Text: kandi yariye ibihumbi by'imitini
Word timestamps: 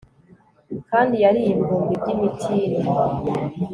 kandi 0.91 1.15
yariye 1.23 1.49
ibihumbi 1.53 1.93
by'imitini 2.01 2.77